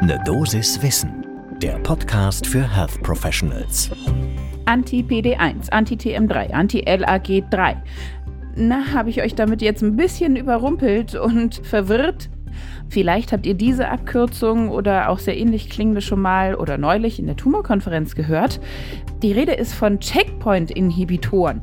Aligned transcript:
Ne 0.00 0.16
Dosis 0.24 0.80
Wissen, 0.80 1.26
der 1.60 1.76
Podcast 1.80 2.46
für 2.46 2.62
Health 2.62 3.02
Professionals. 3.02 3.90
Anti-PD1, 4.64 5.70
Anti-TM3, 5.70 6.52
Anti-LAG3. 6.52 7.76
Na, 8.54 8.92
habe 8.94 9.10
ich 9.10 9.20
euch 9.20 9.34
damit 9.34 9.60
jetzt 9.60 9.82
ein 9.82 9.96
bisschen 9.96 10.36
überrumpelt 10.36 11.16
und 11.16 11.66
verwirrt? 11.66 12.30
Vielleicht 12.88 13.32
habt 13.32 13.46
ihr 13.46 13.54
diese 13.54 13.88
Abkürzung 13.88 14.70
oder 14.70 15.10
auch 15.10 15.18
sehr 15.18 15.36
ähnlich 15.36 15.70
klingende 15.70 16.00
schon 16.00 16.20
mal 16.20 16.54
oder 16.54 16.78
neulich 16.78 17.18
in 17.18 17.26
der 17.26 17.36
Tumorkonferenz 17.36 18.14
gehört. 18.14 18.60
Die 19.22 19.32
Rede 19.32 19.52
ist 19.52 19.74
von 19.74 20.00
Checkpoint-Inhibitoren. 20.00 21.62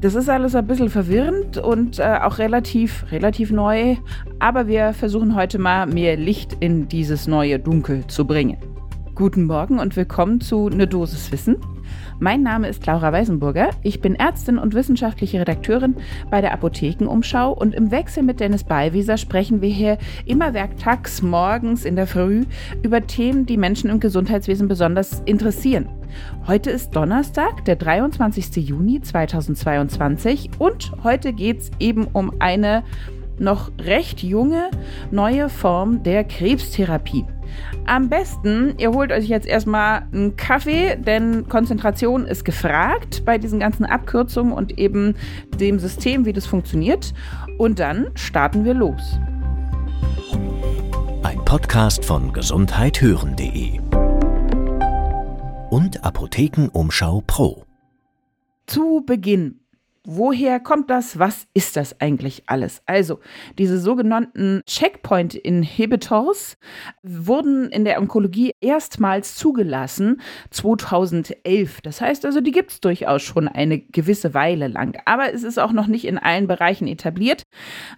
Das 0.00 0.14
ist 0.14 0.28
alles 0.28 0.54
ein 0.54 0.66
bisschen 0.66 0.88
verwirrend 0.88 1.58
und 1.58 1.98
äh, 1.98 2.18
auch 2.22 2.38
relativ, 2.38 3.04
relativ 3.10 3.50
neu, 3.50 3.96
aber 4.38 4.66
wir 4.66 4.92
versuchen 4.92 5.34
heute 5.34 5.58
mal 5.58 5.86
mehr 5.86 6.16
Licht 6.16 6.56
in 6.60 6.88
dieses 6.88 7.26
neue 7.26 7.58
Dunkel 7.58 8.06
zu 8.06 8.26
bringen. 8.26 8.56
Guten 9.14 9.44
Morgen 9.44 9.78
und 9.78 9.94
willkommen 9.94 10.40
zu 10.40 10.68
Ne 10.70 10.86
Dosis 10.86 11.30
Wissen. 11.32 11.56
Mein 12.18 12.42
Name 12.42 12.68
ist 12.68 12.86
Laura 12.86 13.12
Weisenburger. 13.12 13.70
Ich 13.82 14.00
bin 14.00 14.14
Ärztin 14.14 14.58
und 14.58 14.74
wissenschaftliche 14.74 15.40
Redakteurin 15.40 15.96
bei 16.30 16.40
der 16.40 16.52
Apothekenumschau 16.52 17.52
und 17.52 17.74
im 17.74 17.90
Wechsel 17.90 18.22
mit 18.22 18.40
Dennis 18.40 18.64
Ballwieser 18.64 19.16
sprechen 19.16 19.60
wir 19.60 19.70
hier 19.70 19.98
immer 20.26 20.54
werktags 20.54 21.22
morgens 21.22 21.84
in 21.84 21.96
der 21.96 22.06
Früh 22.06 22.44
über 22.82 23.06
Themen, 23.06 23.46
die 23.46 23.56
Menschen 23.56 23.90
im 23.90 24.00
Gesundheitswesen 24.00 24.68
besonders 24.68 25.20
interessieren. 25.24 25.88
Heute 26.46 26.70
ist 26.70 26.94
Donnerstag, 26.94 27.64
der 27.64 27.76
23. 27.76 28.56
Juni 28.68 29.00
2022 29.00 30.50
und 30.58 30.92
heute 31.02 31.32
geht 31.32 31.60
es 31.60 31.70
eben 31.78 32.06
um 32.12 32.32
eine 32.38 32.84
noch 33.38 33.70
recht 33.78 34.22
junge 34.22 34.70
neue 35.10 35.48
Form 35.48 36.02
der 36.02 36.24
Krebstherapie. 36.24 37.24
Am 37.86 38.08
besten, 38.08 38.74
ihr 38.78 38.92
holt 38.92 39.12
euch 39.12 39.26
jetzt 39.26 39.46
erstmal 39.46 40.06
einen 40.12 40.36
Kaffee, 40.36 40.96
denn 40.96 41.48
Konzentration 41.48 42.26
ist 42.26 42.44
gefragt 42.44 43.24
bei 43.24 43.38
diesen 43.38 43.58
ganzen 43.60 43.84
Abkürzungen 43.84 44.52
und 44.52 44.78
eben 44.78 45.14
dem 45.58 45.78
System, 45.78 46.24
wie 46.24 46.32
das 46.32 46.46
funktioniert. 46.46 47.12
Und 47.58 47.78
dann 47.78 48.10
starten 48.14 48.64
wir 48.64 48.74
los. 48.74 49.18
Ein 51.22 51.44
Podcast 51.44 52.04
von 52.04 52.32
gesundheithören.de 52.32 53.80
und 55.70 56.04
Apothekenumschau 56.04 57.22
Pro. 57.26 57.64
Zu 58.66 59.02
Beginn 59.06 59.61
Woher 60.04 60.58
kommt 60.58 60.90
das? 60.90 61.20
Was 61.20 61.46
ist 61.54 61.76
das 61.76 62.00
eigentlich 62.00 62.42
alles? 62.46 62.82
Also, 62.86 63.20
diese 63.56 63.78
sogenannten 63.78 64.62
Checkpoint-Inhibitors 64.66 66.58
wurden 67.04 67.70
in 67.70 67.84
der 67.84 68.00
Onkologie 68.00 68.50
erstmals 68.60 69.36
zugelassen 69.36 70.20
2011. 70.50 71.82
Das 71.82 72.00
heißt 72.00 72.26
also, 72.26 72.40
die 72.40 72.50
gibt 72.50 72.72
es 72.72 72.80
durchaus 72.80 73.22
schon 73.22 73.46
eine 73.46 73.78
gewisse 73.78 74.34
Weile 74.34 74.66
lang. 74.66 75.00
Aber 75.04 75.32
es 75.32 75.44
ist 75.44 75.58
auch 75.58 75.72
noch 75.72 75.86
nicht 75.86 76.04
in 76.04 76.18
allen 76.18 76.48
Bereichen 76.48 76.88
etabliert. 76.88 77.44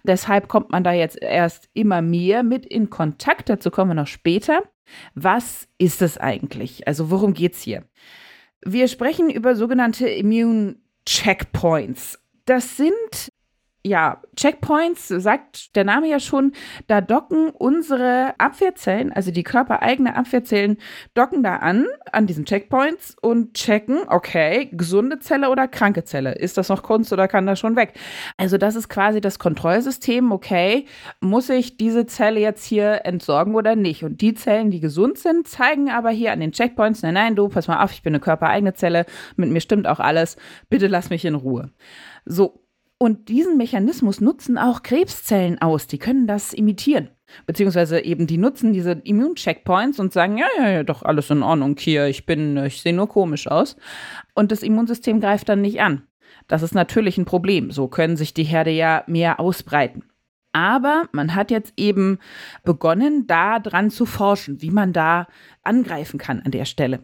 Deshalb 0.03 0.47
kommt 0.47 0.69
man 0.69 0.83
da 0.83 0.91
jetzt 0.91 1.19
erst 1.19 1.69
immer 1.73 2.03
mehr 2.03 2.43
mit 2.43 2.67
in 2.67 2.91
Kontakt. 2.91 3.49
Dazu 3.49 3.71
kommen 3.71 3.89
wir 3.89 3.95
noch 3.95 4.05
später. 4.05 4.61
Was 5.15 5.67
ist 5.79 6.03
es 6.03 6.19
eigentlich? 6.19 6.87
Also, 6.87 7.09
worum 7.09 7.33
geht 7.33 7.53
es 7.53 7.61
hier? 7.61 7.83
Wir 8.63 8.87
sprechen 8.87 9.31
über 9.31 9.55
sogenannte 9.55 10.07
Immune 10.07 10.75
Checkpoints. 11.05 12.19
Das 12.45 12.77
sind 12.77 13.31
ja, 13.85 14.19
Checkpoints, 14.35 15.09
sagt 15.09 15.75
der 15.75 15.83
Name 15.83 16.09
ja 16.09 16.19
schon, 16.19 16.53
da 16.87 17.01
docken 17.01 17.51
unsere 17.51 18.33
Abwehrzellen, 18.39 19.13
also 19.13 19.29
die 19.29 19.43
körpereigene 19.43 20.15
Abwehrzellen, 20.15 20.77
docken 21.13 21.43
da 21.43 21.57
an, 21.57 21.85
an 22.11 22.25
diesen 22.25 22.45
Checkpoints 22.45 23.15
und 23.21 23.53
checken, 23.53 23.99
okay, 24.07 24.69
gesunde 24.71 25.19
Zelle 25.19 25.51
oder 25.51 25.67
kranke 25.67 26.03
Zelle. 26.03 26.33
Ist 26.33 26.57
das 26.57 26.69
noch 26.69 26.81
Kunst 26.81 27.13
oder 27.13 27.27
kann 27.27 27.45
das 27.45 27.59
schon 27.59 27.75
weg? 27.75 27.93
Also 28.37 28.57
das 28.57 28.75
ist 28.75 28.89
quasi 28.89 29.21
das 29.21 29.37
Kontrollsystem, 29.37 30.31
okay, 30.31 30.87
muss 31.19 31.49
ich 31.49 31.77
diese 31.77 32.07
Zelle 32.07 32.39
jetzt 32.39 32.65
hier 32.65 33.05
entsorgen 33.05 33.53
oder 33.53 33.75
nicht? 33.75 34.03
Und 34.03 34.19
die 34.19 34.33
Zellen, 34.33 34.71
die 34.71 34.79
gesund 34.79 35.19
sind, 35.19 35.47
zeigen 35.47 35.91
aber 35.91 36.09
hier 36.09 36.31
an 36.31 36.39
den 36.39 36.53
Checkpoints, 36.53 37.03
nein, 37.03 37.13
nein, 37.13 37.35
du, 37.35 37.49
pass 37.49 37.67
mal 37.67 37.83
auf, 37.83 37.91
ich 37.91 38.01
bin 38.01 38.15
eine 38.15 38.19
körpereigene 38.19 38.73
Zelle, 38.73 39.05
mit 39.35 39.51
mir 39.51 39.61
stimmt 39.61 39.85
auch 39.85 39.99
alles, 39.99 40.37
bitte 40.71 40.87
lass 40.87 41.11
mich 41.11 41.23
in 41.23 41.35
Ruhe. 41.35 41.69
So, 42.25 42.64
und 42.97 43.27
diesen 43.29 43.57
Mechanismus 43.57 44.21
nutzen 44.21 44.57
auch 44.57 44.83
Krebszellen 44.83 45.61
aus. 45.61 45.87
Die 45.87 45.97
können 45.97 46.27
das 46.27 46.53
imitieren. 46.53 47.09
Beziehungsweise 47.45 47.99
eben, 47.99 48.27
die 48.27 48.37
nutzen 48.37 48.71
diese 48.71 48.91
Immuncheckpoints 48.91 49.99
und 49.99 50.13
sagen, 50.13 50.37
ja, 50.37 50.47
ja, 50.57 50.69
ja, 50.69 50.83
doch 50.83 51.03
alles 51.03 51.29
in 51.29 51.43
Ordnung 51.43 51.75
hier, 51.77 52.07
ich 52.07 52.25
bin, 52.25 52.55
ich 52.57 52.81
sehe 52.81 52.93
nur 52.93 53.09
komisch 53.09 53.47
aus. 53.47 53.75
Und 54.33 54.51
das 54.51 54.63
Immunsystem 54.63 55.19
greift 55.19 55.49
dann 55.49 55.61
nicht 55.61 55.81
an. 55.81 56.03
Das 56.47 56.61
ist 56.61 56.75
natürlich 56.75 57.17
ein 57.17 57.25
Problem. 57.25 57.71
So 57.71 57.87
können 57.87 58.17
sich 58.17 58.33
die 58.33 58.43
Herde 58.43 58.71
ja 58.71 59.03
mehr 59.07 59.39
ausbreiten. 59.39 60.03
Aber 60.53 61.09
man 61.11 61.35
hat 61.35 61.51
jetzt 61.51 61.73
eben 61.75 62.19
begonnen, 62.63 63.27
da 63.27 63.59
dran 63.59 63.89
zu 63.89 64.05
forschen, 64.05 64.61
wie 64.61 64.71
man 64.71 64.93
da 64.93 65.27
angreifen 65.63 66.17
kann 66.17 66.41
an 66.43 66.51
der 66.51 66.65
Stelle. 66.65 67.01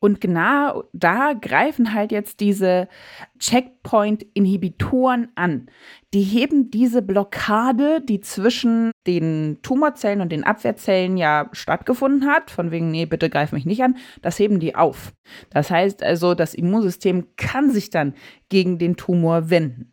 Und 0.00 0.22
genau 0.22 0.84
da 0.94 1.34
greifen 1.34 1.92
halt 1.92 2.10
jetzt 2.10 2.40
diese 2.40 2.88
Checkpoint-Inhibitoren 3.38 5.28
an. 5.34 5.66
Die 6.14 6.22
heben 6.22 6.70
diese 6.70 7.02
Blockade, 7.02 8.00
die 8.00 8.22
zwischen 8.22 8.92
den 9.06 9.58
Tumorzellen 9.62 10.22
und 10.22 10.32
den 10.32 10.44
Abwehrzellen 10.44 11.18
ja 11.18 11.50
stattgefunden 11.52 12.26
hat, 12.26 12.50
von 12.50 12.70
wegen, 12.70 12.90
nee, 12.90 13.04
bitte 13.04 13.28
greif 13.28 13.52
mich 13.52 13.66
nicht 13.66 13.82
an, 13.82 13.98
das 14.22 14.38
heben 14.38 14.58
die 14.58 14.74
auf. 14.74 15.12
Das 15.50 15.70
heißt 15.70 16.02
also, 16.02 16.34
das 16.34 16.54
Immunsystem 16.54 17.26
kann 17.36 17.70
sich 17.70 17.90
dann 17.90 18.14
gegen 18.48 18.78
den 18.78 18.96
Tumor 18.96 19.50
wenden. 19.50 19.92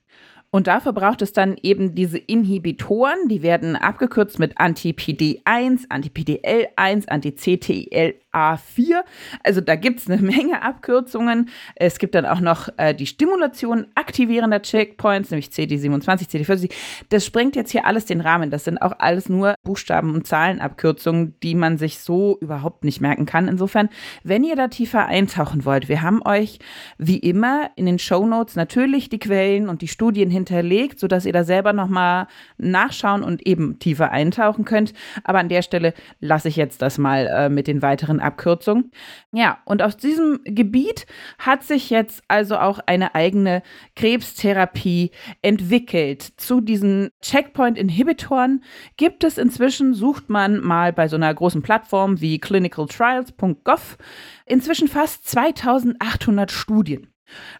Und 0.50 0.68
dafür 0.68 0.94
braucht 0.94 1.22
es 1.22 1.34
dann 1.34 1.58
eben 1.62 1.94
diese 1.94 2.18
Inhibitoren, 2.18 3.28
die 3.28 3.44
werden 3.44 3.76
abgekürzt 3.76 4.40
mit 4.40 4.58
Anti-PD1, 4.58 5.86
Anti-PDL1, 5.90 7.08
Anti-CTL 7.10 8.16
A4. 8.38 9.04
Also 9.44 9.62
da 9.62 9.76
gibt 9.76 10.00
es 10.00 10.10
eine 10.10 10.22
Menge 10.22 10.62
Abkürzungen. 10.62 11.50
Es 11.76 12.00
gibt 12.00 12.16
dann 12.16 12.26
auch 12.26 12.40
noch 12.40 12.70
äh, 12.78 12.94
die 12.94 13.08
Stimulation 13.08 13.88
aktivierender 13.96 14.62
Checkpoints, 14.62 15.32
nämlich 15.32 15.48
CD27, 15.48 16.30
CD40. 16.30 16.72
Das 17.10 17.26
sprengt 17.26 17.56
jetzt 17.56 17.72
hier 17.72 17.86
alles 17.86 18.06
den 18.06 18.22
Rahmen. 18.22 18.52
Das 18.52 18.64
sind 18.64 18.82
auch 18.82 18.94
alles 19.00 19.30
nur 19.30 19.56
Buchstaben- 19.64 20.14
und 20.14 20.28
Zahlenabkürzungen, 20.28 21.36
die 21.42 21.56
man 21.56 21.78
sich 21.78 22.00
so 22.00 22.38
überhaupt 22.42 22.84
nicht 22.84 23.02
merken 23.02 23.26
kann. 23.26 23.48
Insofern, 23.48 23.90
wenn 24.24 24.44
ihr 24.44 24.56
da 24.56 24.68
tiefer 24.68 25.06
eintauchen 25.06 25.66
wollt, 25.66 25.90
wir 25.90 26.02
haben 26.02 26.22
euch 26.26 26.60
wie 26.98 27.18
immer 27.18 27.70
in 27.76 27.86
den 27.86 28.00
Show 28.00 28.26
Notes 28.26 28.56
natürlich 28.56 29.10
die 29.10 29.20
Quellen 29.20 29.70
und 29.70 29.82
die 29.82 29.88
Studien 29.88 30.30
hinterlegt, 30.30 31.00
sodass 31.00 31.26
ihr 31.26 31.34
da 31.34 31.44
selber 31.44 31.74
nochmal 31.74 32.28
nachschauen 32.58 33.24
und 33.24 33.46
eben 33.46 33.80
tiefer 33.80 34.12
eintauchen 34.12 34.66
könnt. 34.66 34.94
Aber 35.24 35.40
an 35.40 35.50
der 35.50 35.62
Stelle 35.62 35.94
lasse 36.20 36.48
ich 36.48 36.56
jetzt 36.56 36.82
das 36.82 36.98
mal 36.98 37.28
äh, 37.28 37.50
mit 37.50 37.68
den 37.68 37.82
weiteren 37.82 38.20
Abkürzung. 38.28 38.92
Ja, 39.32 39.60
und 39.66 39.82
aus 39.82 39.98
diesem 39.98 40.40
Gebiet 40.44 41.06
hat 41.40 41.64
sich 41.64 41.90
jetzt 41.90 42.24
also 42.28 42.58
auch 42.58 42.80
eine 42.86 43.16
eigene 43.16 43.64
Krebstherapie 43.96 45.12
entwickelt. 45.42 46.22
Zu 46.38 46.62
diesen 46.62 47.10
Checkpoint-Inhibitoren 47.22 48.64
gibt 48.98 49.24
es 49.24 49.38
inzwischen, 49.38 49.94
sucht 49.94 50.30
man 50.30 50.60
mal 50.60 50.94
bei 50.94 51.08
so 51.08 51.16
einer 51.16 51.34
großen 51.34 51.62
Plattform 51.62 52.22
wie 52.22 52.40
clinicaltrials.gov, 52.40 53.98
inzwischen 54.46 54.88
fast 54.88 55.28
2800 55.28 56.52
Studien. 56.52 57.14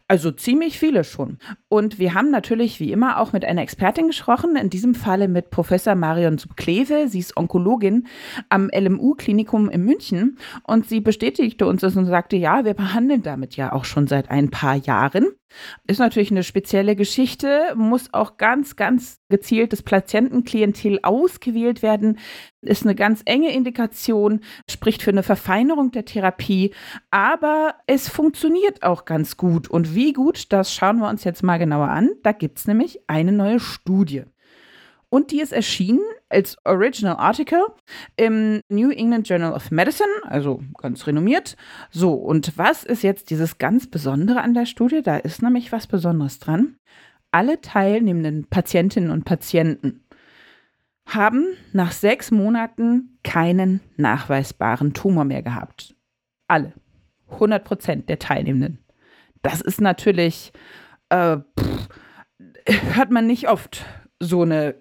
Also 0.08 0.32
ziemlich 0.32 0.80
viele 0.80 1.04
schon. 1.04 1.38
Und 1.70 2.00
wir 2.00 2.14
haben 2.14 2.32
natürlich 2.32 2.80
wie 2.80 2.92
immer 2.92 3.20
auch 3.20 3.34
mit 3.34 3.46
einer 3.46 3.62
Expertin 3.62 4.08
gesprochen, 4.08 4.56
in 4.56 4.70
diesem 4.70 4.96
Falle 4.96 5.28
mit 5.28 5.50
Professor 5.50 5.96
Marion 5.96 6.38
Subkleve. 6.38 7.08
Sie 7.08 7.20
ist 7.20 7.36
Onkologin 7.38 8.08
am 8.50 8.70
LMU-Klinikum 8.74 9.70
in 9.70 9.84
München 9.84 10.38
und 10.64 10.88
sie 10.88 11.02
bestätigte 11.02 11.66
uns 11.66 11.82
das 11.82 11.96
und 11.96 12.06
sagte, 12.06 12.38
ja, 12.38 12.66
wir 12.66 12.74
behandeln 12.74 13.24
damit 13.24 13.56
ja 13.56 13.74
auch 13.74 13.86
schon 13.86 14.08
seit 14.08 14.32
ein 14.32 14.50
paar 14.50 14.76
Jahren. 14.76 15.28
Ist 15.88 16.00
natürlich 16.00 16.32
eine 16.32 16.44
spezielle 16.44 16.96
Geschichte, 16.96 17.74
muss 17.76 18.14
auch 18.14 18.38
ganz, 18.38 18.76
ganz 18.76 19.20
gezieltes 19.30 19.82
Patientenklientel 19.82 21.00
ausgewählt 21.04 21.82
werden, 21.82 22.20
ist 22.62 22.84
eine 22.84 22.96
ganz 22.96 23.22
enge 23.26 23.54
Indikation, 23.54 24.42
spricht 24.70 25.02
für 25.02 25.12
eine 25.12 25.24
Verfeinerung 25.24 25.92
der 25.92 26.06
Therapie, 26.06 26.74
aber 27.12 27.76
es 27.88 28.10
funktioniert 28.10 28.84
auch 28.84 29.06
ganz 29.06 29.38
gut. 29.38 29.70
Und 29.70 29.96
wie 29.96 30.14
gut, 30.14 30.52
das 30.52 30.74
schauen 30.74 31.00
wir 31.00 31.10
uns 31.10 31.24
jetzt 31.24 31.44
mal 31.44 31.58
genauer 31.58 31.90
an. 31.90 32.10
Da 32.24 32.34
gibt 32.34 32.60
es 32.60 32.68
nämlich 32.68 33.00
eine 33.08 33.32
neue 33.32 33.60
Studie. 33.60 34.24
Und 35.10 35.32
die 35.32 35.40
ist 35.42 35.54
erschienen 35.54 36.02
als 36.30 36.58
Original 36.66 37.16
Article 37.18 37.66
im 38.16 38.62
New 38.70 38.90
England 38.90 39.28
Journal 39.30 39.54
of 39.54 39.72
Medicine, 39.72 40.10
also 40.24 40.62
ganz 40.78 41.08
renommiert. 41.08 41.56
So, 41.90 42.14
und 42.14 42.58
was 42.58 42.84
ist 42.84 43.04
jetzt 43.04 43.30
dieses 43.30 43.58
ganz 43.58 43.88
Besondere 43.88 44.42
an 44.42 44.54
der 44.54 44.66
Studie? 44.66 45.02
Da 45.02 45.18
ist 45.18 45.42
nämlich 45.42 45.72
was 45.72 45.88
Besonderes 45.88 46.40
dran. 46.40 46.78
Alle 47.32 47.62
teilnehmenden 47.62 48.48
Patientinnen 48.48 49.12
und 49.12 49.26
Patienten 49.26 50.04
haben 51.08 51.46
nach 51.72 51.92
sechs 51.92 52.32
Monaten 52.32 53.18
keinen 53.24 53.80
nachweisbaren 53.96 54.94
Tumor 54.94 55.24
mehr 55.24 55.42
gehabt. 55.42 55.96
Alle. 56.48 56.74
100 57.30 57.64
Prozent 57.64 58.10
der 58.10 58.20
Teilnehmenden. 58.20 58.80
Das 59.42 59.62
ist 59.62 59.82
natürlich, 59.82 60.52
äh, 61.10 61.38
pff, 61.60 61.90
hört 62.96 63.12
man 63.12 63.28
nicht 63.28 63.50
oft 63.50 63.86
so 64.20 64.42
eine 64.42 64.76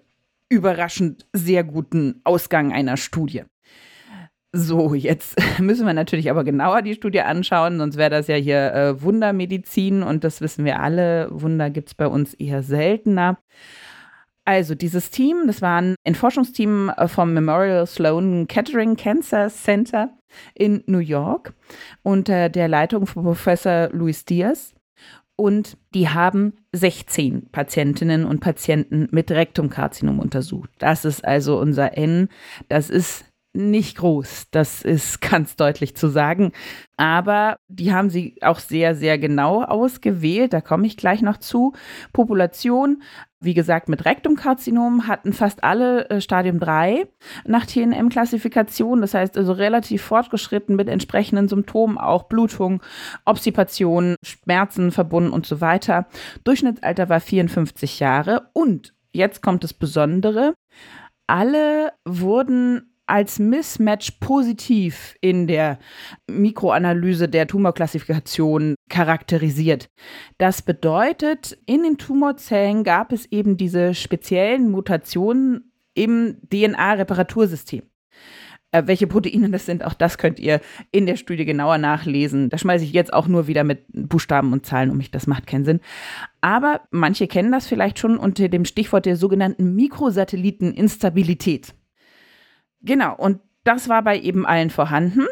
überraschend 0.49 1.27
sehr 1.33 1.63
guten 1.63 2.21
Ausgang 2.23 2.71
einer 2.71 2.97
Studie. 2.97 3.43
So, 4.53 4.93
jetzt 4.93 5.35
müssen 5.59 5.85
wir 5.85 5.93
natürlich 5.93 6.29
aber 6.29 6.43
genauer 6.43 6.81
die 6.81 6.93
Studie 6.93 7.21
anschauen, 7.21 7.77
sonst 7.77 7.97
wäre 7.97 8.09
das 8.09 8.27
ja 8.27 8.35
hier 8.35 8.73
äh, 8.73 9.01
Wundermedizin 9.01 10.03
und 10.03 10.23
das 10.23 10.41
wissen 10.41 10.65
wir 10.65 10.79
alle. 10.79 11.27
Wunder 11.31 11.69
gibt 11.69 11.89
es 11.89 11.95
bei 11.95 12.07
uns 12.07 12.33
eher 12.33 12.63
seltener. 12.63 13.37
Also 14.45 14.75
dieses 14.75 15.09
Team, 15.09 15.43
das 15.45 15.61
war 15.61 15.81
ein 15.81 16.15
Forschungsteam 16.15 16.89
äh, 16.95 17.09
vom 17.09 17.33
Memorial 17.33 17.85
Sloan 17.85 18.47
Kettering 18.47 18.95
Cancer 18.95 19.49
Center 19.49 20.17
in 20.55 20.83
New 20.87 20.99
York 20.99 21.53
unter 22.01 22.47
der 22.47 22.69
Leitung 22.69 23.05
von 23.05 23.23
Professor 23.23 23.89
Luis 23.91 24.23
Diaz. 24.23 24.73
Und 25.37 25.77
die 25.93 26.09
haben 26.09 26.53
16 26.73 27.49
Patientinnen 27.51 28.25
und 28.25 28.39
Patienten 28.41 29.07
mit 29.11 29.31
Rektumkarzinom 29.31 30.19
untersucht. 30.19 30.71
Das 30.79 31.05
ist 31.05 31.23
also 31.23 31.59
unser 31.59 31.95
N. 31.95 32.27
Das 32.69 32.89
ist 32.89 33.23
nicht 33.53 33.97
groß, 33.97 34.47
das 34.51 34.81
ist 34.81 35.21
ganz 35.29 35.55
deutlich 35.55 35.95
zu 35.95 36.07
sagen. 36.07 36.51
Aber 36.97 37.57
die 37.67 37.93
haben 37.93 38.09
sie 38.09 38.37
auch 38.41 38.59
sehr, 38.59 38.95
sehr 38.95 39.17
genau 39.17 39.63
ausgewählt. 39.63 40.53
Da 40.53 40.61
komme 40.61 40.87
ich 40.87 40.97
gleich 40.97 41.21
noch 41.21 41.37
zu. 41.37 41.73
Population, 42.13 43.03
wie 43.39 43.53
gesagt, 43.53 43.87
mit 43.87 44.05
Rektumkarzinom 44.05 45.07
hatten 45.07 45.33
fast 45.33 45.63
alle 45.63 46.09
äh, 46.09 46.21
Stadium 46.21 46.59
3 46.59 47.07
nach 47.45 47.65
TNM-Klassifikation. 47.65 49.01
Das 49.01 49.13
heißt 49.13 49.37
also 49.37 49.53
relativ 49.53 50.01
fortgeschritten 50.01 50.75
mit 50.75 50.89
entsprechenden 50.89 51.47
Symptomen, 51.47 51.97
auch 51.97 52.23
Blutung, 52.23 52.81
Obstipation, 53.25 54.15
Schmerzen 54.23 54.91
verbunden 54.91 55.31
und 55.31 55.45
so 55.45 55.61
weiter. 55.61 56.07
Durchschnittsalter 56.43 57.09
war 57.09 57.19
54 57.19 57.99
Jahre. 57.99 58.49
Und 58.53 58.95
jetzt 59.13 59.43
kommt 59.43 59.63
das 59.63 59.73
Besondere. 59.73 60.53
Alle 61.27 61.91
wurden 62.05 62.96
als 63.07 63.39
Mismatch 63.39 64.11
positiv 64.19 65.15
in 65.21 65.47
der 65.47 65.79
Mikroanalyse 66.29 67.27
der 67.27 67.47
Tumorklassifikation 67.47 68.75
charakterisiert. 68.89 69.89
Das 70.37 70.61
bedeutet, 70.61 71.57
in 71.65 71.83
den 71.83 71.97
Tumorzellen 71.97 72.83
gab 72.83 73.11
es 73.11 73.25
eben 73.31 73.57
diese 73.57 73.93
speziellen 73.95 74.69
Mutationen 74.69 75.71
im 75.93 76.37
DNA-Reparatursystem. 76.51 77.83
Äh, 78.71 78.83
welche 78.85 79.07
Proteine 79.07 79.49
das 79.49 79.65
sind, 79.65 79.85
auch 79.85 79.93
das 79.93 80.17
könnt 80.17 80.39
ihr 80.39 80.59
in 80.91 81.05
der 81.05 81.15
Studie 81.15 81.45
genauer 81.45 81.77
nachlesen. 81.77 82.49
Da 82.49 82.57
schmeiße 82.57 82.83
ich 82.83 82.91
jetzt 82.91 83.13
auch 83.13 83.27
nur 83.27 83.47
wieder 83.47 83.63
mit 83.63 83.85
Buchstaben 83.93 84.51
und 84.51 84.65
Zahlen 84.65 84.91
um 84.91 84.97
mich, 84.97 85.09
das 85.09 85.25
macht 85.25 85.47
keinen 85.47 85.63
Sinn. 85.63 85.79
Aber 86.41 86.81
manche 86.91 87.27
kennen 87.27 87.51
das 87.51 87.67
vielleicht 87.67 87.97
schon 87.97 88.17
unter 88.17 88.49
dem 88.49 88.65
Stichwort 88.65 89.05
der 89.05 89.15
sogenannten 89.15 89.73
Mikrosatelliteninstabilität. 89.75 91.73
Genau, 92.81 93.15
und 93.15 93.39
das 93.63 93.89
war 93.89 94.01
bei 94.01 94.19
eben 94.19 94.45
allen 94.45 94.69
vorhanden. 94.69 95.25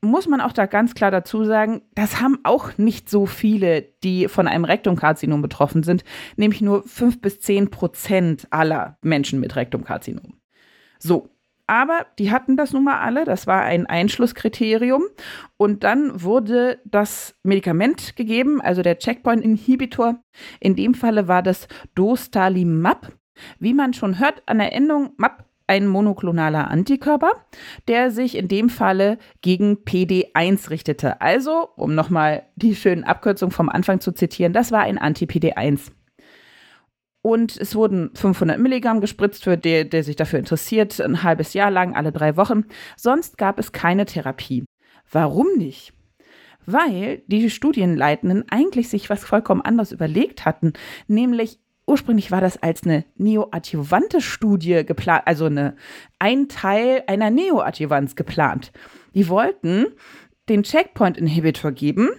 Muss 0.00 0.28
man 0.28 0.40
auch 0.40 0.52
da 0.52 0.66
ganz 0.66 0.94
klar 0.94 1.10
dazu 1.10 1.44
sagen, 1.44 1.82
das 1.94 2.20
haben 2.20 2.38
auch 2.44 2.76
nicht 2.78 3.08
so 3.08 3.26
viele, 3.26 3.82
die 4.02 4.28
von 4.28 4.46
einem 4.46 4.64
Rektumkarzinom 4.64 5.42
betroffen 5.42 5.82
sind, 5.82 6.04
nämlich 6.36 6.60
nur 6.60 6.82
5 6.82 7.20
bis 7.20 7.40
10 7.40 7.70
Prozent 7.70 8.46
aller 8.50 8.98
Menschen 9.02 9.40
mit 9.40 9.56
Rektumkarzinom. 9.56 10.34
So, 10.98 11.30
aber 11.66 12.06
die 12.18 12.30
hatten 12.30 12.56
das 12.56 12.72
nun 12.72 12.84
mal 12.84 13.00
alle, 13.00 13.24
das 13.24 13.46
war 13.46 13.62
ein 13.62 13.86
Einschlusskriterium. 13.86 15.02
Und 15.56 15.82
dann 15.82 16.22
wurde 16.22 16.80
das 16.84 17.34
Medikament 17.42 18.14
gegeben, 18.16 18.60
also 18.60 18.82
der 18.82 18.98
Checkpoint-Inhibitor. 18.98 20.20
In 20.60 20.76
dem 20.76 20.94
Falle 20.94 21.26
war 21.26 21.42
das 21.42 21.66
Dostalimab. 21.94 23.12
Wie 23.58 23.74
man 23.74 23.94
schon 23.94 24.18
hört 24.18 24.42
an 24.46 24.58
der 24.58 24.72
Endung 24.72 25.12
MAP 25.16 25.44
ein 25.66 25.86
monoklonaler 25.86 26.70
Antikörper, 26.70 27.32
der 27.88 28.10
sich 28.10 28.36
in 28.36 28.48
dem 28.48 28.68
Falle 28.68 29.18
gegen 29.42 29.78
PD1 29.84 30.70
richtete. 30.70 31.20
Also, 31.20 31.68
um 31.76 31.94
nochmal 31.94 32.44
die 32.56 32.76
schönen 32.76 33.04
Abkürzungen 33.04 33.52
vom 33.52 33.68
Anfang 33.68 34.00
zu 34.00 34.12
zitieren, 34.12 34.52
das 34.52 34.72
war 34.72 34.80
ein 34.80 34.98
Anti-PD1. 34.98 35.90
Und 37.22 37.56
es 37.56 37.74
wurden 37.74 38.10
500 38.14 38.60
Milligramm 38.60 39.00
gespritzt, 39.00 39.42
für 39.42 39.58
der, 39.58 39.84
der 39.84 40.04
sich 40.04 40.14
dafür 40.14 40.38
interessiert, 40.38 41.00
ein 41.00 41.24
halbes 41.24 41.54
Jahr 41.54 41.72
lang, 41.72 41.96
alle 41.96 42.12
drei 42.12 42.36
Wochen. 42.36 42.66
Sonst 42.96 43.36
gab 43.36 43.58
es 43.58 43.72
keine 43.72 44.06
Therapie. 44.06 44.64
Warum 45.10 45.48
nicht? 45.56 45.92
Weil 46.66 47.22
die 47.26 47.50
Studienleitenden 47.50 48.44
eigentlich 48.48 48.88
sich 48.88 49.10
was 49.10 49.24
vollkommen 49.24 49.60
anderes 49.60 49.90
überlegt 49.90 50.44
hatten, 50.44 50.74
nämlich 51.08 51.58
ursprünglich 51.86 52.30
war 52.30 52.40
das 52.40 52.62
als 52.62 52.84
eine 52.84 53.04
neoadjuvante 53.16 54.20
Studie 54.20 54.84
geplant, 54.84 55.22
also 55.26 55.46
eine, 55.46 55.76
ein 56.18 56.48
Teil 56.48 57.02
einer 57.06 57.30
Neoadjuvanz 57.30 58.16
geplant. 58.16 58.72
Die 59.14 59.28
wollten 59.28 59.86
den 60.48 60.62
Checkpoint-Inhibitor 60.62 61.72
geben 61.72 62.10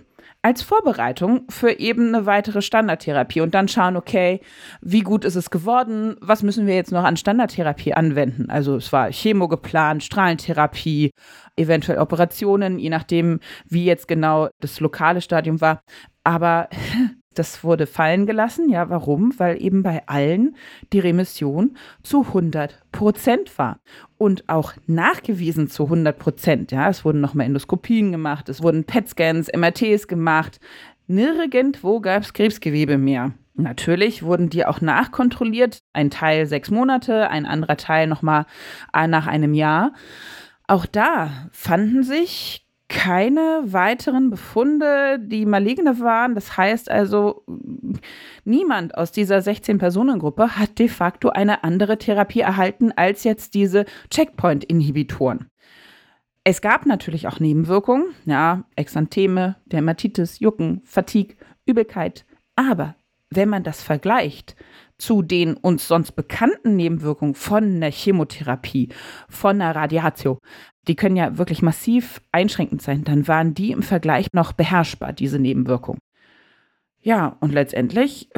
als 0.41 0.61
Vorbereitung 0.61 1.45
für 1.49 1.79
eben 1.79 2.13
eine 2.13 2.25
weitere 2.25 2.61
Standardtherapie 2.61 3.41
und 3.41 3.53
dann 3.53 3.67
schauen, 3.67 3.97
okay, 3.97 4.39
wie 4.81 5.01
gut 5.01 5.25
ist 5.25 5.35
es 5.35 5.49
geworden, 5.49 6.15
was 6.21 6.43
müssen 6.43 6.67
wir 6.67 6.75
jetzt 6.75 6.91
noch 6.91 7.03
an 7.03 7.17
Standardtherapie 7.17 7.93
anwenden? 7.93 8.49
Also 8.49 8.75
es 8.75 8.93
war 8.93 9.09
Chemo 9.09 9.47
geplant, 9.47 10.03
Strahlentherapie, 10.03 11.11
eventuell 11.57 11.97
Operationen, 11.97 12.79
je 12.79 12.89
nachdem, 12.89 13.39
wie 13.67 13.83
jetzt 13.83 14.07
genau 14.07 14.47
das 14.61 14.79
lokale 14.79 15.21
Stadium 15.21 15.59
war. 15.59 15.81
Aber 16.23 16.69
das 17.37 17.63
wurde 17.63 17.87
fallen 17.87 18.25
gelassen. 18.25 18.69
Ja, 18.69 18.89
warum? 18.89 19.33
Weil 19.37 19.61
eben 19.61 19.83
bei 19.83 20.03
allen 20.07 20.55
die 20.93 20.99
Remission 20.99 21.77
zu 22.03 22.23
100 22.23 22.81
Prozent 22.91 23.57
war 23.57 23.79
und 24.17 24.47
auch 24.47 24.73
nachgewiesen 24.85 25.69
zu 25.69 25.85
100 25.85 26.17
Prozent. 26.17 26.71
Ja, 26.71 26.89
es 26.89 27.05
wurden 27.05 27.21
nochmal 27.21 27.45
Endoskopien 27.45 28.11
gemacht, 28.11 28.49
es 28.49 28.61
wurden 28.61 28.83
PET-Scans, 28.83 29.49
MRTs 29.55 30.07
gemacht. 30.07 30.59
Nirgendwo 31.07 32.01
gab 32.01 32.23
es 32.23 32.33
Krebsgewebe 32.33 32.97
mehr. 32.97 33.33
Natürlich 33.53 34.21
wurden 34.21 34.49
die 34.49 34.65
auch 34.65 34.81
nachkontrolliert. 34.81 35.79
Ein 35.93 36.11
Teil 36.11 36.45
sechs 36.45 36.69
Monate, 36.69 37.29
ein 37.29 37.45
anderer 37.45 37.77
Teil 37.77 38.05
nochmal 38.05 38.45
nach 38.93 39.25
einem 39.25 39.55
Jahr. 39.55 39.93
Auch 40.67 40.85
da 40.85 41.49
fanden 41.51 42.03
sich 42.03 42.66
keine 42.89 43.63
weiteren 43.65 44.29
Befunde, 44.29 45.19
die 45.19 45.45
maligne 45.45 45.99
waren. 45.99 46.35
Das 46.35 46.55
heißt 46.57 46.89
also, 46.89 47.43
niemand 48.45 48.97
aus 48.97 49.11
dieser 49.11 49.39
16-Personen-Gruppe 49.39 50.57
hat 50.57 50.79
de 50.79 50.87
facto 50.87 51.29
eine 51.29 51.63
andere 51.63 51.97
Therapie 51.97 52.41
erhalten 52.41 52.91
als 52.95 53.23
jetzt 53.23 53.53
diese 53.55 53.85
Checkpoint-Inhibitoren. 54.09 55.49
Es 56.45 56.61
gab 56.61 56.85
natürlich 56.85 57.27
auch 57.27 57.41
Nebenwirkungen, 57.41 58.05
ja, 58.23 58.63
Exantheme, 58.77 59.57
Dermatitis, 59.65 60.39
Jucken, 60.39 60.81
Fatigue, 60.85 61.35
Übelkeit. 61.65 62.25
Aber 62.55 62.95
wenn 63.29 63.49
man 63.49 63.63
das 63.63 63.83
vergleicht 63.83 64.55
zu 64.97 65.21
den 65.21 65.55
uns 65.55 65.87
sonst 65.87 66.13
bekannten 66.13 66.75
Nebenwirkungen 66.75 67.35
von 67.35 67.79
der 67.79 67.91
Chemotherapie, 67.91 68.89
von 69.29 69.59
der 69.59 69.75
Radiatio, 69.75 70.39
die 70.87 70.95
können 70.95 71.15
ja 71.15 71.37
wirklich 71.37 71.61
massiv 71.61 72.21
einschränkend 72.31 72.81
sein, 72.81 73.03
dann 73.03 73.27
waren 73.27 73.53
die 73.53 73.71
im 73.71 73.83
Vergleich 73.83 74.33
noch 74.33 74.53
beherrschbar, 74.53 75.13
diese 75.13 75.39
Nebenwirkungen. 75.39 75.99
Ja, 77.01 77.37
und 77.39 77.53
letztendlich, 77.53 78.29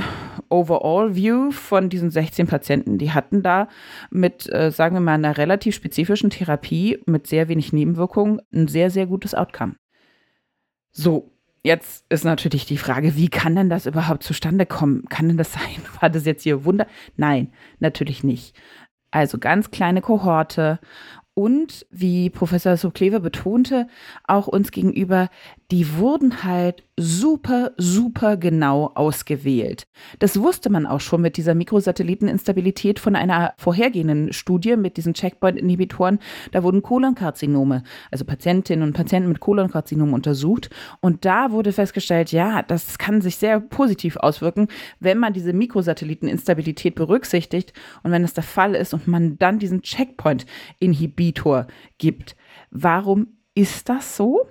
overall 0.49 1.15
View 1.15 1.51
von 1.51 1.89
diesen 1.89 2.11
16 2.11 2.47
Patienten, 2.47 2.97
die 2.97 3.11
hatten 3.11 3.41
da 3.41 3.67
mit, 4.11 4.51
äh, 4.51 4.71
sagen 4.71 4.95
wir 4.95 4.99
mal, 4.99 5.13
einer 5.13 5.37
relativ 5.37 5.75
spezifischen 5.75 6.29
Therapie 6.29 6.99
mit 7.05 7.25
sehr 7.25 7.47
wenig 7.47 7.73
Nebenwirkungen 7.73 8.41
ein 8.53 8.67
sehr, 8.67 8.91
sehr 8.91 9.07
gutes 9.07 9.33
Outcome. 9.33 9.75
So, 10.91 11.31
Jetzt 11.61 12.05
ist 12.09 12.23
natürlich 12.23 12.65
die 12.65 12.77
Frage, 12.77 13.15
wie 13.15 13.29
kann 13.29 13.55
denn 13.55 13.69
das 13.69 13.85
überhaupt 13.85 14.23
zustande 14.23 14.65
kommen? 14.65 15.05
Kann 15.09 15.27
denn 15.27 15.37
das 15.37 15.53
sein? 15.53 15.81
War 15.99 16.09
das 16.09 16.25
jetzt 16.25 16.43
hier 16.43 16.65
Wunder? 16.65 16.87
Nein, 17.17 17.51
natürlich 17.79 18.23
nicht. 18.23 18.55
Also 19.11 19.39
ganz 19.39 19.71
kleine 19.71 20.01
Kohorte 20.01 20.79
und 21.33 21.85
wie 21.89 22.29
Professor 22.29 22.77
Soklewe 22.77 23.19
betonte, 23.19 23.87
auch 24.25 24.47
uns 24.47 24.71
gegenüber 24.71 25.29
die 25.71 25.97
wurden 25.97 26.43
halt 26.43 26.83
super, 26.97 27.71
super 27.77 28.37
genau 28.37 28.87
ausgewählt. 28.95 29.87
Das 30.17 30.41
wusste 30.41 30.71
man 30.71 30.87
auch 30.87 30.99
schon 30.99 31.21
mit 31.21 31.37
dieser 31.37 31.53
Mikrosatelliteninstabilität 31.53 32.99
von 32.99 33.15
einer 33.15 33.53
vorhergehenden 33.57 34.33
Studie 34.33 34.75
mit 34.77 34.97
diesen 34.97 35.13
Checkpoint-Inhibitoren. 35.13 36.19
Da 36.51 36.63
wurden 36.63 36.81
Kolonkarzinome, 36.81 37.83
also 38.09 38.25
Patientinnen 38.25 38.87
und 38.87 38.93
Patienten 38.93 39.29
mit 39.29 39.39
Kolonkarzinom 39.39 40.13
untersucht. 40.13 40.71
Und 41.01 41.23
da 41.23 41.51
wurde 41.51 41.71
festgestellt, 41.71 42.31
ja, 42.31 42.63
das 42.63 42.97
kann 42.97 43.21
sich 43.21 43.37
sehr 43.37 43.59
positiv 43.59 44.17
auswirken, 44.17 44.69
wenn 44.99 45.19
man 45.19 45.33
diese 45.33 45.53
Mikrosatelliteninstabilität 45.53 46.95
berücksichtigt 46.95 47.73
und 48.01 48.11
wenn 48.11 48.23
das 48.23 48.33
der 48.33 48.43
Fall 48.43 48.73
ist 48.73 48.95
und 48.95 49.07
man 49.07 49.37
dann 49.37 49.59
diesen 49.59 49.83
Checkpoint-Inhibitor 49.83 51.67
gibt. 51.99 52.35
Warum 52.71 53.27
ist 53.53 53.87
das 53.87 54.17
so? 54.17 54.47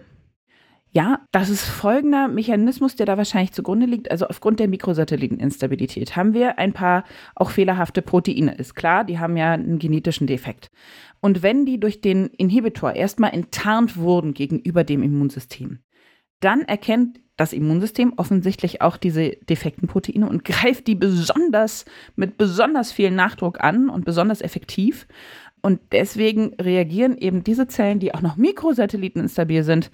Ja, 0.98 1.20
das 1.30 1.48
ist 1.48 1.64
folgender 1.64 2.26
Mechanismus, 2.26 2.96
der 2.96 3.06
da 3.06 3.16
wahrscheinlich 3.16 3.52
zugrunde 3.52 3.86
liegt. 3.86 4.10
Also 4.10 4.26
aufgrund 4.26 4.58
der 4.58 4.66
Mikrosatelliteninstabilität 4.66 6.16
haben 6.16 6.34
wir 6.34 6.58
ein 6.58 6.72
paar 6.72 7.04
auch 7.36 7.50
fehlerhafte 7.50 8.02
Proteine. 8.02 8.56
Ist 8.56 8.74
klar, 8.74 9.04
die 9.04 9.20
haben 9.20 9.36
ja 9.36 9.52
einen 9.52 9.78
genetischen 9.78 10.26
Defekt. 10.26 10.72
Und 11.20 11.44
wenn 11.44 11.64
die 11.64 11.78
durch 11.78 12.00
den 12.00 12.26
Inhibitor 12.26 12.96
erstmal 12.96 13.32
enttarnt 13.32 13.96
wurden 13.96 14.34
gegenüber 14.34 14.82
dem 14.82 15.04
Immunsystem, 15.04 15.78
dann 16.40 16.62
erkennt 16.62 17.20
das 17.36 17.52
Immunsystem 17.52 18.14
offensichtlich 18.16 18.82
auch 18.82 18.96
diese 18.96 19.36
defekten 19.48 19.86
Proteine 19.86 20.28
und 20.28 20.44
greift 20.44 20.88
die 20.88 20.96
besonders 20.96 21.84
mit 22.16 22.38
besonders 22.38 22.90
viel 22.90 23.12
Nachdruck 23.12 23.62
an 23.62 23.88
und 23.88 24.04
besonders 24.04 24.40
effektiv. 24.40 25.06
Und 25.62 25.78
deswegen 25.92 26.54
reagieren 26.60 27.16
eben 27.16 27.44
diese 27.44 27.68
Zellen, 27.68 28.00
die 28.00 28.14
auch 28.14 28.20
noch 28.20 28.36
mikrosatelliteninstabil 28.36 29.62
sind, 29.62 29.92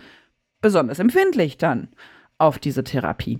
besonders 0.65 0.99
empfindlich 0.99 1.59
dann 1.59 1.89
auf 2.39 2.59
diese 2.59 2.83
Therapie. 2.83 3.39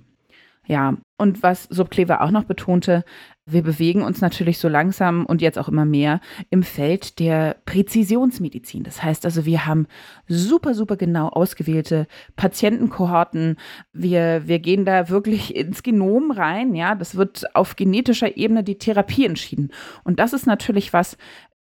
Ja, 0.67 0.99
und 1.17 1.43
was 1.43 1.65
Subklever 1.65 2.21
auch 2.21 2.31
noch 2.31 2.45
betonte, 2.45 3.03
wir 3.47 3.63
bewegen 3.63 4.03
uns 4.03 4.21
natürlich 4.21 4.59
so 4.59 4.69
langsam 4.69 5.25
und 5.25 5.41
jetzt 5.41 5.59
auch 5.59 5.69
immer 5.69 5.87
mehr 5.87 6.21
im 6.51 6.63
Feld 6.63 7.19
der 7.19 7.57
Präzisionsmedizin. 7.65 8.83
Das 8.83 9.03
heißt 9.03 9.25
also, 9.25 9.47
wir 9.47 9.65
haben 9.65 9.87
super, 10.29 10.75
super 10.75 10.97
genau 10.97 11.29
ausgewählte 11.29 12.07
Patientenkohorten. 12.37 13.57
Wir, 13.95 14.43
wir 14.47 14.59
gehen 14.59 14.85
da 14.85 15.09
wirklich 15.09 15.57
ins 15.57 15.83
Genom 15.83 16.31
rein. 16.31 16.75
Ja, 16.75 16.95
das 16.95 17.17
wird 17.17 17.55
auf 17.55 17.77
genetischer 17.77 18.37
Ebene 18.37 18.65
die 18.65 18.79
Therapie 18.79 19.25
entschieden. 19.25 19.71
Und 20.05 20.19
das 20.19 20.35
ist 20.35 20.47
natürlich 20.47 20.93
was, 20.93 21.17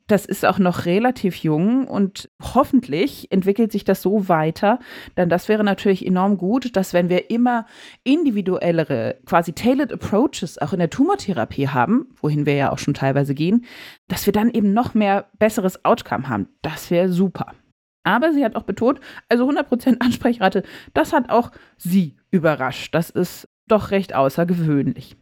das 0.06 0.26
ist 0.26 0.44
auch 0.44 0.58
noch 0.58 0.84
relativ 0.84 1.36
jung 1.36 1.88
und 1.88 2.30
hoffentlich 2.42 3.32
entwickelt 3.32 3.72
sich 3.72 3.84
das 3.84 4.02
so 4.02 4.28
weiter, 4.28 4.78
denn 5.16 5.28
das 5.28 5.48
wäre 5.48 5.64
natürlich 5.64 6.04
enorm 6.04 6.36
gut, 6.36 6.76
dass 6.76 6.92
wenn 6.92 7.08
wir 7.08 7.30
immer 7.30 7.66
individuellere, 8.02 9.16
quasi 9.24 9.52
tailored 9.52 9.92
approaches 9.92 10.58
auch 10.58 10.72
in 10.72 10.78
der 10.78 10.90
Tumortherapie 10.90 11.68
haben, 11.68 12.08
wohin 12.20 12.44
wir 12.44 12.54
ja 12.54 12.72
auch 12.72 12.78
schon 12.78 12.94
teilweise 12.94 13.34
gehen, 13.34 13.64
dass 14.08 14.26
wir 14.26 14.32
dann 14.32 14.50
eben 14.50 14.72
noch 14.74 14.94
mehr 14.94 15.26
besseres 15.38 15.84
Outcome 15.84 16.28
haben. 16.28 16.48
Das 16.60 16.90
wäre 16.90 17.08
super. 17.08 17.54
Aber 18.02 18.34
sie 18.34 18.44
hat 18.44 18.54
auch 18.54 18.64
betont, 18.64 19.00
also 19.30 19.48
100% 19.48 20.00
Ansprechrate, 20.00 20.62
das 20.92 21.14
hat 21.14 21.30
auch 21.30 21.50
sie 21.78 22.16
überrascht. 22.30 22.94
Das 22.94 23.08
ist 23.08 23.48
doch 23.66 23.90
recht 23.90 24.14
außergewöhnlich. 24.14 25.16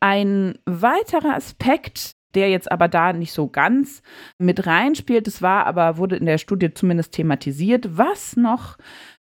Ein 0.00 0.58
weiterer 0.66 1.34
Aspekt, 1.34 2.16
der 2.34 2.50
jetzt 2.50 2.70
aber 2.70 2.88
da 2.88 3.12
nicht 3.12 3.32
so 3.32 3.48
ganz 3.48 4.02
mit 4.38 4.66
reinspielt. 4.66 5.26
Das 5.26 5.42
war 5.42 5.66
aber, 5.66 5.96
wurde 5.96 6.16
in 6.16 6.26
der 6.26 6.38
Studie 6.38 6.72
zumindest 6.72 7.12
thematisiert. 7.12 7.96
Was 7.96 8.36
noch 8.36 8.76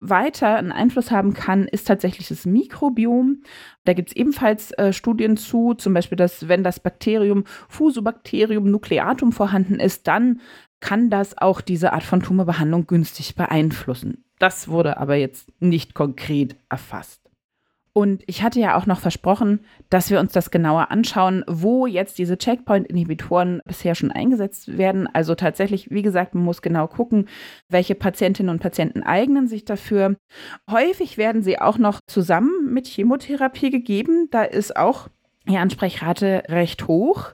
weiter 0.01 0.55
einen 0.55 0.71
Einfluss 0.71 1.11
haben 1.11 1.33
kann, 1.33 1.67
ist 1.67 1.87
tatsächlich 1.87 2.27
das 2.27 2.45
Mikrobiom. 2.45 3.43
Da 3.85 3.93
gibt 3.93 4.09
es 4.09 4.15
ebenfalls 4.15 4.71
äh, 4.71 4.93
Studien 4.93 5.37
zu, 5.37 5.75
zum 5.75 5.93
Beispiel, 5.93 6.15
dass 6.15 6.47
wenn 6.47 6.63
das 6.63 6.79
Bakterium 6.79 7.43
Fusobacterium 7.69 8.69
nucleatum 8.69 9.31
vorhanden 9.31 9.79
ist, 9.79 10.07
dann 10.07 10.41
kann 10.79 11.11
das 11.11 11.37
auch 11.37 11.61
diese 11.61 11.93
Art 11.93 12.03
von 12.03 12.21
Tumorbehandlung 12.21 12.87
günstig 12.87 13.35
beeinflussen. 13.35 14.25
Das 14.39 14.67
wurde 14.67 14.97
aber 14.97 15.15
jetzt 15.15 15.51
nicht 15.61 15.93
konkret 15.93 16.55
erfasst. 16.67 17.30
Und 17.93 18.23
ich 18.25 18.41
hatte 18.41 18.59
ja 18.61 18.77
auch 18.77 18.85
noch 18.85 18.99
versprochen, 18.99 19.65
dass 19.89 20.09
wir 20.09 20.21
uns 20.21 20.31
das 20.31 20.49
genauer 20.49 20.91
anschauen, 20.91 21.43
wo 21.47 21.85
jetzt 21.85 22.17
diese 22.17 22.37
Checkpoint-Inhibitoren 22.37 23.61
bisher 23.65 23.95
schon 23.95 24.11
eingesetzt 24.11 24.77
werden. 24.77 25.07
Also 25.11 25.35
tatsächlich, 25.35 25.91
wie 25.91 26.01
gesagt, 26.01 26.33
man 26.33 26.45
muss 26.45 26.61
genau 26.61 26.87
gucken, 26.87 27.27
welche 27.67 27.95
Patientinnen 27.95 28.49
und 28.49 28.61
Patienten 28.61 29.03
eignen 29.03 29.47
sich 29.47 29.65
dafür. 29.65 30.15
Häufig 30.69 31.17
werden 31.17 31.43
sie 31.43 31.59
auch 31.59 31.77
noch 31.77 31.99
zusammen 32.07 32.73
mit 32.73 32.87
Chemotherapie 32.87 33.71
gegeben. 33.71 34.29
Da 34.31 34.43
ist 34.43 34.77
auch 34.77 35.09
die 35.49 35.57
Ansprechrate 35.57 36.43
recht 36.47 36.87
hoch. 36.87 37.33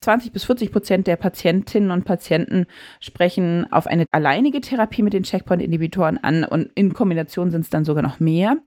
20 0.00 0.32
bis 0.32 0.44
40 0.44 0.72
Prozent 0.72 1.06
der 1.06 1.16
Patientinnen 1.16 1.90
und 1.90 2.04
Patienten 2.04 2.66
sprechen 3.00 3.70
auf 3.72 3.86
eine 3.86 4.06
alleinige 4.10 4.60
Therapie 4.60 5.02
mit 5.02 5.12
den 5.12 5.22
Checkpoint-Inhibitoren 5.22 6.18
an 6.18 6.44
und 6.44 6.70
in 6.74 6.92
Kombination 6.92 7.50
sind 7.50 7.62
es 7.62 7.70
dann 7.70 7.84
sogar 7.84 8.02
noch 8.02 8.20
mehr. 8.20 8.58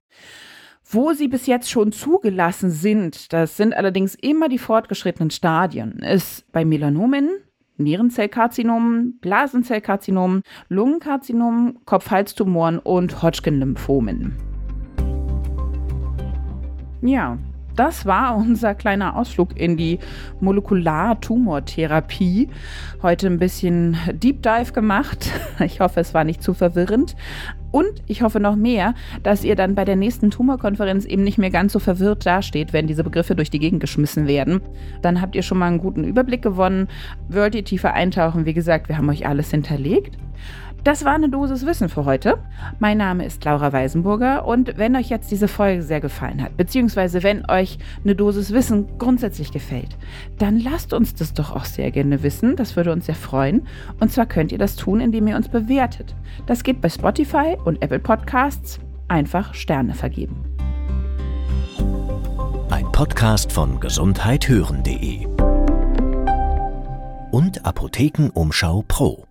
Wo 0.90 1.12
sie 1.12 1.28
bis 1.28 1.48
jetzt 1.48 1.70
schon 1.70 1.92
zugelassen 1.92 2.70
sind, 2.70 3.34
das 3.34 3.58
sind 3.58 3.76
allerdings 3.76 4.16
immer 4.16 4.48
die 4.48 4.58
fortgeschrittenen 4.58 5.32
Stadien, 5.32 6.00
ist 6.00 6.50
bei 6.54 6.64
Melanomen, 6.64 7.28
Nierenzellkarzinomen, 7.76 9.20
Blasenzellkarzinomen, 9.20 10.44
Lungenkarzinomen, 10.70 11.80
Kopf-Hals-Tumoren 11.84 12.80
und 12.80 13.22
Hodgkin-Lymphomen. 13.22 14.38
Ja, 17.02 17.38
das 17.76 18.08
war 18.08 18.38
unser 18.38 18.74
kleiner 18.74 19.18
Ausflug 19.18 19.56
in 19.56 19.78
die 19.78 20.00
Molekulartumortherapie. 20.40 22.50
Heute 23.04 23.28
ein 23.28 23.40
bisschen 23.40 23.98
Deep 24.14 24.42
Dive 24.42 24.72
gemacht. 24.72 25.32
Ich 25.60 25.80
hoffe, 25.80 26.00
es 26.00 26.14
war 26.14 26.24
nicht 26.24 26.42
zu 26.42 26.54
verwirrend. 26.54 27.16
Und 27.78 28.02
ich 28.08 28.24
hoffe 28.24 28.40
noch 28.40 28.56
mehr, 28.56 28.96
dass 29.22 29.44
ihr 29.44 29.56
dann 29.56 29.76
bei 29.76 29.86
der 29.86 29.96
nächsten 29.96 30.32
Tumorkonferenz 30.32 31.06
eben 31.06 31.24
nicht 31.24 31.38
mehr 31.38 31.52
ganz 31.52 31.74
so 31.74 31.78
verwirrt 31.78 32.26
dasteht, 32.26 32.74
wenn 32.74 32.88
diese 32.88 33.04
Begriffe 33.04 33.36
durch 33.36 33.52
die 33.52 33.60
Gegend 33.60 33.82
geschmissen 33.82 34.26
werden. 34.26 34.62
Dann 35.04 35.22
habt 35.22 35.36
ihr 35.36 35.44
schon 35.44 35.60
mal 35.60 35.68
einen 35.68 35.78
guten 35.78 36.04
Überblick 36.04 36.42
gewonnen. 36.42 36.88
Wollt 37.30 37.54
ihr 37.54 37.64
tiefer 37.64 37.94
eintauchen? 37.94 38.48
Wie 38.48 38.56
gesagt, 38.56 38.90
wir 38.90 38.98
haben 38.98 39.08
euch 39.10 39.28
alles 39.28 39.52
hinterlegt. 39.52 40.18
Das 40.84 41.04
war 41.04 41.16
eine 41.16 41.30
Dosis 41.30 41.66
Wissen 41.66 41.90
für 41.90 42.06
heute. 42.06 42.38
Mein 42.80 42.98
Name 42.98 43.26
ist 43.26 43.44
Laura 43.44 43.74
Weisenburger 43.74 44.46
und 44.46 44.78
wenn 44.78 44.96
euch 44.96 45.10
jetzt 45.10 45.30
diese 45.32 45.48
Folge 45.48 45.82
sehr 45.82 46.00
gefallen 46.00 46.42
hat, 46.42 46.56
beziehungsweise 46.56 47.24
wenn 47.24 47.50
euch 47.50 47.78
eine 48.04 48.16
Dosis 48.16 48.54
Wissen 48.54 48.88
grundsätzlich 48.98 49.52
gefällt, 49.52 49.98
dann 50.38 50.60
lasst 50.60 50.94
uns 50.94 51.14
das 51.14 51.34
doch 51.34 51.54
auch 51.54 51.66
sehr 51.66 51.92
gerne 51.92 52.24
wissen. 52.24 52.56
Das 52.56 52.76
würde 52.76 52.94
uns 52.94 53.06
sehr 53.06 53.16
freuen. 53.16 53.68
Und 54.00 54.12
zwar 54.12 54.26
könnt 54.26 54.52
ihr 54.52 54.58
das 54.58 54.76
tun, 54.76 55.02
indem 55.02 55.28
ihr 55.28 55.36
uns 55.36 55.50
bewertet. 55.50 56.16
Das 56.46 56.64
geht 56.64 56.80
bei 56.82 56.90
Spotify 56.90 57.58
und 57.66 57.82
Apple 57.82 58.00
Podcasts. 58.00 58.80
Einfach 59.10 59.54
Sterne 59.54 59.94
vergeben. 59.94 60.46
Ein 62.70 62.92
Podcast 62.92 63.52
von 63.52 63.80
gesundheithören.de 63.80 65.26
und 67.32 67.66
Apothekenumschau 67.66 68.84
Pro. 68.88 69.27